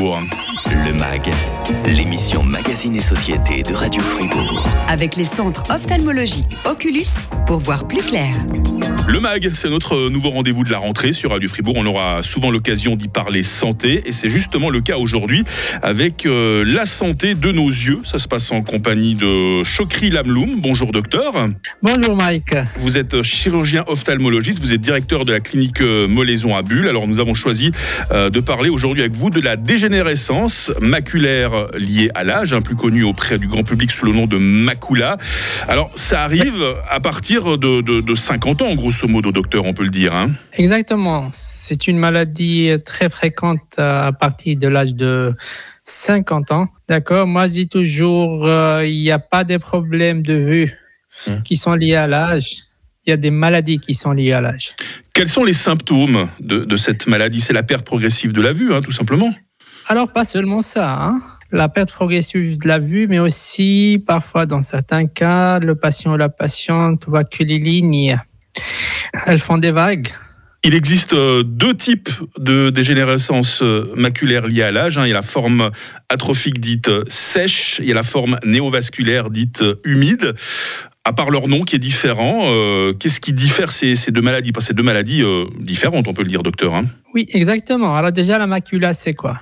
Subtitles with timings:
[0.00, 0.43] one.
[0.84, 1.30] Le MAG,
[1.86, 4.66] l'émission Magazine et Société de Radio Fribourg.
[4.86, 7.06] Avec les centres ophtalmologiques Oculus
[7.46, 8.30] pour voir plus clair.
[9.08, 11.74] Le MAG, c'est notre nouveau rendez-vous de la rentrée sur Radio Fribourg.
[11.76, 15.44] On aura souvent l'occasion d'y parler santé et c'est justement le cas aujourd'hui
[15.82, 18.00] avec euh, la santé de nos yeux.
[18.04, 20.60] Ça se passe en compagnie de Chokri Lamloum.
[20.60, 21.32] Bonjour docteur.
[21.82, 22.56] Bonjour Mike.
[22.78, 26.88] Vous êtes chirurgien ophtalmologiste, vous êtes directeur de la clinique euh, Molaison à Bulle.
[26.88, 27.72] Alors nous avons choisi
[28.10, 32.76] euh, de parler aujourd'hui avec vous de la dégénérescence maculaire liée à l'âge, un plus
[32.76, 35.16] connu auprès du grand public sous le nom de macula.
[35.68, 39.84] Alors ça arrive à partir de, de, de 50 ans, grosso modo, docteur, on peut
[39.84, 40.14] le dire.
[40.14, 41.30] Hein Exactement.
[41.32, 45.34] C'est une maladie très fréquente à partir de l'âge de
[45.84, 46.68] 50 ans.
[46.88, 47.26] D'accord?
[47.26, 50.78] Moi, je dis toujours, euh, il n'y a pas de problèmes de vue
[51.28, 51.42] Hum.
[51.44, 52.56] qui sont liés à l'âge.
[53.06, 54.74] Il y a des maladies qui sont liées à l'âge.
[55.12, 57.40] Quels sont les symptômes de, de cette maladie?
[57.40, 59.32] C'est la perte progressive de la vue, hein, tout simplement.
[59.88, 61.20] Alors, pas seulement ça, hein.
[61.52, 66.16] la perte progressive de la vue, mais aussi parfois, dans certains cas, le patient ou
[66.16, 68.18] la patiente voit que les lignes,
[69.26, 70.08] elles font des vagues.
[70.66, 74.96] Il existe euh, deux types de dégénérescence euh, maculaire liée à l'âge.
[74.96, 75.04] hein.
[75.04, 75.70] Il y a la forme
[76.08, 80.32] atrophique dite euh, sèche, il y a la forme néovasculaire dite humide.
[81.06, 83.70] À part leur nom qui est différent, euh, qu'est-ce qui diffère?
[83.72, 86.42] Ces, ces deux maladies Parce que ces deux maladies euh, différentes, on peut le dire,
[86.42, 86.74] docteur.
[86.74, 86.86] hein.
[87.12, 87.94] Oui, exactement.
[87.94, 89.38] Alors déjà, la macula, c'est quoi?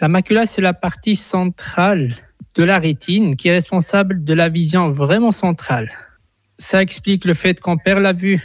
[0.00, 2.14] La macula, c'est la partie centrale
[2.54, 5.90] de la rétine qui est responsable de la vision vraiment centrale.
[6.58, 8.42] Ça explique le fait qu'on perd la vue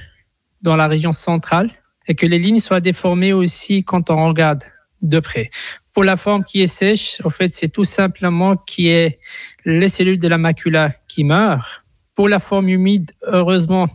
[0.62, 1.70] dans la région centrale
[2.08, 4.64] et que les lignes soient déformées aussi quand on regarde
[5.02, 5.50] de près.
[5.94, 9.20] Pour la forme qui est sèche, au fait, c'est tout simplement qui est
[9.66, 11.84] les cellules de la macula qui meurent.
[12.16, 13.88] Pour la forme humide, heureusement,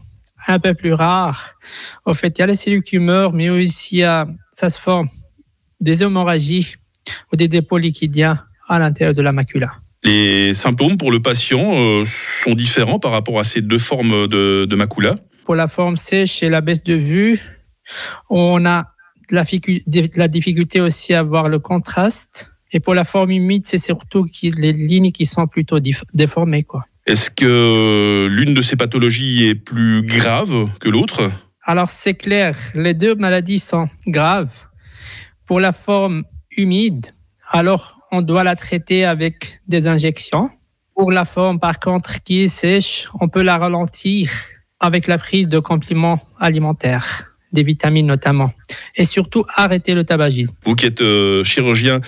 [0.48, 1.54] un peu plus rare,
[2.04, 5.08] au fait, il y a les cellules qui meurent, mais aussi a- ça se forme
[5.80, 6.76] des hémorragies
[7.32, 9.72] ou des dépôts liquidiens à l'intérieur de la macula.
[10.04, 14.64] Les symptômes pour le patient euh, sont différents par rapport à ces deux formes de,
[14.64, 15.16] de macula.
[15.44, 17.40] Pour la forme sèche et la baisse de vue,
[18.30, 18.86] on a
[19.30, 22.50] de la, ficu- de la difficulté aussi à voir le contraste.
[22.72, 25.78] Et pour la forme humide, c'est surtout qui- les lignes qui sont plutôt
[26.14, 26.64] déformées.
[26.64, 26.84] Quoi.
[27.06, 31.30] Est-ce que l'une de ces pathologies est plus grave que l'autre?
[31.62, 34.50] Alors c'est clair, les deux maladies sont graves.
[35.46, 36.24] Pour la forme
[36.56, 37.06] humide,
[37.50, 40.50] alors on doit la traiter avec des injections.
[40.94, 44.30] Pour la forme par contre qui est sèche, on peut la ralentir
[44.80, 48.52] avec la prise de compléments alimentaires, des vitamines notamment,
[48.94, 50.54] et surtout arrêter le tabagisme.
[50.64, 52.00] Vous qui êtes euh, chirurgien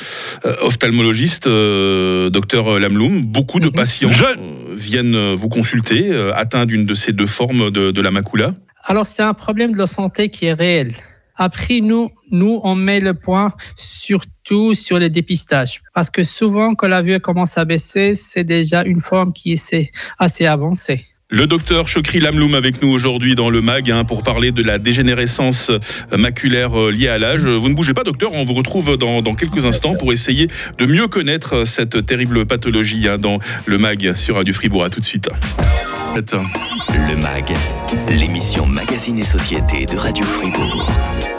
[0.44, 3.72] euh, ophtalmologiste, euh, docteur Lamloum, beaucoup de Mhm.
[3.72, 4.34] patients euh,
[4.74, 8.54] viennent vous consulter euh, atteints d'une de ces deux formes de, de la macula.
[8.84, 10.94] Alors c'est un problème de la santé qui est réel.
[11.38, 15.80] Après, nous, nous, on met le point surtout sur les dépistages.
[15.94, 19.90] Parce que souvent, quand la vue commence à baisser, c'est déjà une forme qui est
[20.18, 21.06] assez- avancée.
[21.30, 24.78] Le docteur Chokri Lamloum avec nous aujourd'hui dans le MAG hein, pour parler de la
[24.78, 25.78] dégénérescence euh,
[26.16, 27.42] maculaire euh, liée à l'âge.
[27.42, 30.86] Vous ne bougez pas, docteur, on vous retrouve dans, dans quelques instants pour essayer de
[30.86, 34.84] mieux connaître euh, cette terrible pathologie hein, dans le MAG sur Radio Fribourg.
[34.84, 35.28] À tout de suite.
[36.90, 37.52] Le MAG,
[38.08, 40.90] l'émission Magazine et Société de Radio Fribourg.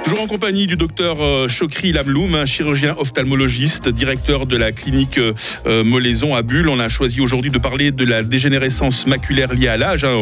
[0.04, 5.20] Toujours en compagnie du docteur euh, Chokri Lamloum, un chirurgien ophtalmologiste, directeur de la clinique
[5.20, 6.70] euh, Molaison à Bulle.
[6.70, 10.04] On a choisi aujourd'hui de parler de la dégénérescence maculaire liée à l'âge.
[10.04, 10.16] hein.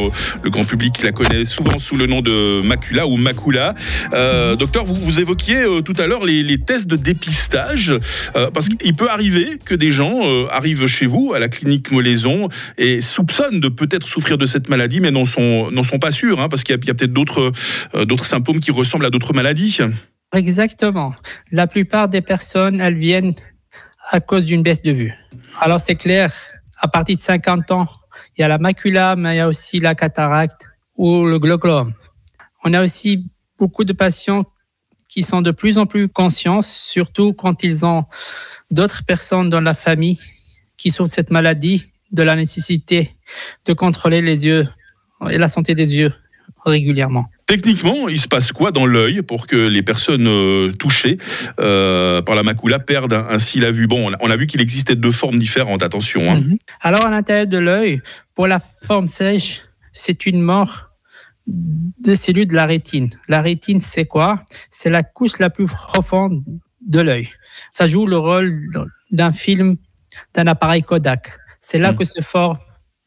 [0.44, 3.76] Le grand public la connaît souvent sous le nom de macula ou macula.
[4.14, 7.94] Euh, docteur, vous, évoquiez tout à l'heure les, tests de dépistage,
[8.54, 10.22] parce qu'il peut arriver que des gens
[10.52, 15.00] arrivent chez vous à la clinique Molaison et soupçonnent de peut-être souffrir de cette maladie,
[15.00, 17.52] mais n'en sont, pas sûrs, hein, parce qu'il y a, peut-être d'autres
[17.96, 19.80] euh, d'autres symptômes qui ressemblent à d'autres maladies.
[20.34, 21.16] Exactement.
[21.52, 23.36] La plupart des personnes, elles viennent
[24.10, 25.14] à cause d'une baisse de vue.
[25.60, 26.34] Alors c'est clair,
[26.80, 27.88] à partir de 50 ans,
[28.38, 31.94] il y a la macula, mais il y a aussi la cataracte ou le glaucome.
[32.64, 33.26] On a aussi
[33.58, 34.46] beaucoup de patients
[35.08, 38.06] qui sont de plus en plus conscients, surtout quand ils ont
[38.72, 40.20] d'autres personnes dans la famille
[40.76, 43.16] qui souffrent de cette maladie, de la nécessité
[43.66, 44.68] de contrôler les yeux
[45.30, 46.14] et la santé des yeux
[46.66, 47.26] régulièrement.
[47.46, 51.18] Techniquement, il se passe quoi dans l'œil pour que les personnes euh, touchées
[51.60, 53.88] euh, par la macula perdent ainsi la vue?
[53.88, 56.30] Bon, on a, vu qu'il existait deux formes différentes, attention.
[56.32, 56.42] hein.
[56.42, 56.58] Mhm.
[56.82, 58.02] Alors, à l'intérieur de l'œil,
[58.36, 59.62] pour la forme sèche,
[59.94, 60.90] c'est une mort
[61.48, 63.10] des cellules de la rétine.
[63.30, 64.44] La rétine, c'est quoi?
[64.70, 66.44] C'est la couche la plus profonde
[66.86, 67.30] de l'œil.
[67.72, 68.70] Ça joue le rôle
[69.12, 69.78] d'un film,
[70.34, 71.32] d'un appareil Kodak.
[71.62, 71.98] C'est là Mhm.
[71.98, 72.58] que se forme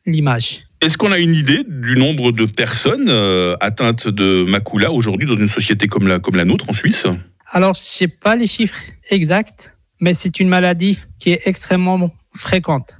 [0.06, 0.64] l'image.
[0.82, 5.36] Est-ce qu'on a une idée du nombre de personnes euh, atteintes de macula aujourd'hui dans
[5.36, 7.06] une société comme la, comme la nôtre en Suisse?
[7.50, 8.78] Alors, je sais pas les chiffres
[9.10, 12.96] exacts, mais c'est une maladie qui est extrêmement fréquente.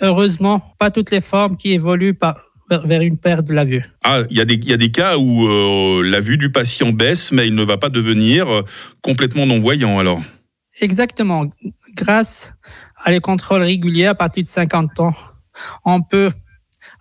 [0.00, 2.36] Heureusement, pas toutes les formes qui évoluent par,
[2.70, 3.84] vers une perte de la vue.
[4.04, 6.92] Ah, il y, a des, y a des cas où euh, la vue du patient
[6.92, 8.62] baisse, mais il ne va pas devenir euh,
[9.02, 10.22] complètement non-voyant alors?
[10.80, 11.46] Exactement.
[11.94, 12.54] Grâce
[13.02, 15.14] à les contrôles réguliers à partir de 50 ans,
[15.84, 16.30] on peut,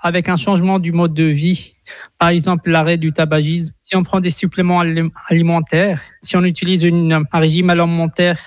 [0.04, 1.76] avec un changement du mode de vie,
[2.20, 4.84] par exemple l'arrêt du tabagisme, si on prend des suppléments
[5.30, 8.38] alimentaires, si on utilise une, un régime alimentaire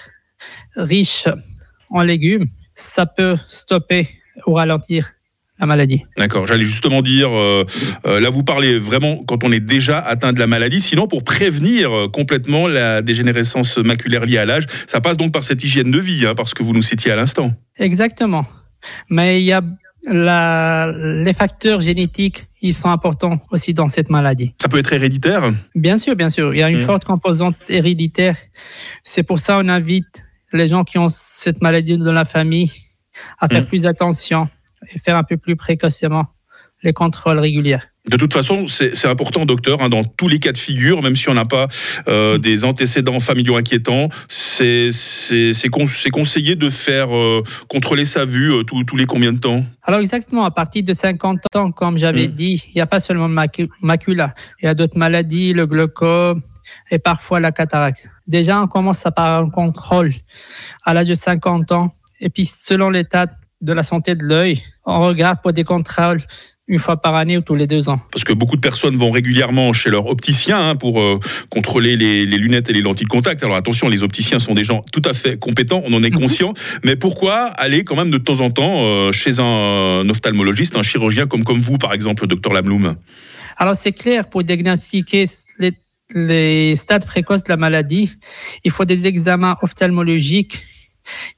[0.76, 1.26] riche
[1.90, 4.10] en légumes, ça peut stopper
[4.46, 5.12] ou ralentir
[5.58, 6.04] la maladie.
[6.18, 7.64] D'accord, j'allais justement dire, euh,
[8.06, 11.24] euh, là vous parlez vraiment quand on est déjà atteint de la maladie, sinon pour
[11.24, 15.90] prévenir euh, complètement la dégénérescence maculaire liée à l'âge, ça passe donc par cette hygiène
[15.90, 17.54] de vie, hein, parce que vous nous citiez à l'instant.
[17.78, 18.44] Exactement,
[19.08, 19.62] mais il y a
[20.06, 24.54] la, les facteurs génétiques, ils sont importants aussi dans cette maladie.
[24.60, 26.86] Ça peut être héréditaire Bien sûr, bien sûr, il y a une Mmh.
[26.86, 28.36] forte composante héréditaire.
[29.02, 30.22] C'est pour ça qu'on invite
[30.52, 32.70] les gens qui ont cette maladie dans la famille
[33.38, 33.66] à faire Mmh.
[33.66, 34.48] plus attention
[34.94, 36.26] et faire un peu plus précocement
[36.82, 37.78] les contrôles réguliers.
[38.08, 41.28] De toute façon, c'est important, docteur, hein, dans tous les cas de figure, même si
[41.28, 41.66] on n'a pas
[42.06, 48.04] euh, des antécédents familiaux inquiétants, c'est c'est- c'est con- c'est conseillé de faire euh, contrôler
[48.04, 49.64] sa vue euh, tous les combien de temps?
[49.82, 52.32] Alors exactement, à partir de 50 ans, comme j'avais Mm.
[52.32, 54.30] dit, il n'y a pas seulement le macu- macula,
[54.62, 56.42] il y a d'autres maladies, le glaucome
[56.92, 58.08] et parfois la cataracte.
[58.28, 60.12] Déjà, on commence à par un contrôle
[60.84, 63.26] à l'âge de 50 ans et puis selon l'état
[63.60, 66.22] de la santé de l'œil, on regarde pour des contrôles
[66.68, 68.00] une fois par année ou tous les deux ans.
[68.10, 72.26] Parce que beaucoup de personnes vont régulièrement chez leur opticien hein, pour euh, contrôler les,
[72.26, 73.42] les lunettes et les lentilles de contact.
[73.44, 76.20] Alors attention, les opticiens sont des gens tout à fait compétents, on en est Mhm.
[76.20, 76.54] conscient.
[76.84, 81.26] Mais pourquoi aller quand même de temps en temps euh, chez un, ophtalmologiste, un chirurgien
[81.26, 82.96] comme, comme vous, par exemple, docteur Lamloum
[83.56, 85.26] Alors c'est clair, pour diagnostiquer
[85.58, 85.72] les,
[86.14, 88.10] les stades précoces de la maladie,
[88.64, 90.64] il faut des examens ophtalmologiques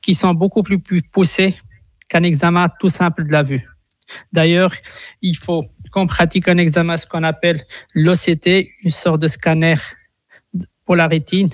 [0.00, 1.54] qui sont beaucoup plus poussés
[2.08, 3.68] qu'un examen tout simple de la vue.
[4.32, 4.74] D'ailleurs,
[5.22, 7.64] il faut qu'on pratique un examen, ce qu'on appelle
[7.94, 9.76] l'OCT, une sorte de scanner
[10.84, 11.50] pour la rétine,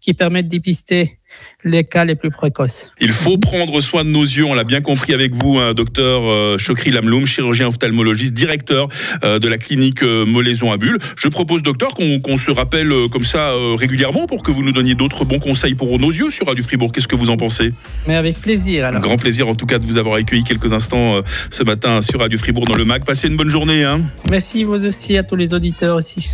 [0.00, 1.18] qui permet de dépister
[1.64, 2.92] les cas les plus précoces.
[3.00, 6.22] Il faut prendre soin de nos yeux, on l'a bien compris avec vous, hein, docteur
[6.24, 8.88] euh, Chokri Lamloum, chirurgien ophtalmologiste, directeur
[9.24, 10.98] euh, de la clinique euh, Molaison à Bulle.
[11.16, 14.94] Je propose, docteur, qu'on se rappelle euh, comme ça régulièrement pour que vous nous donniez
[14.94, 16.92] d'autres bons conseils pour nos yeux sur Radio Fribourg.
[16.92, 17.70] Qu'est-ce que vous en pensez?
[18.06, 21.20] Mais avec plaisir, Un grand plaisir en tout cas de vous avoir accueilli quelques instants
[21.50, 23.04] ce matin sur Radio Fribourg dans le MAC.
[23.04, 23.84] Passez une bonne journée.
[23.84, 24.00] Hein.
[24.28, 26.30] Merci vous aussi, à tous les auditeurs aussi.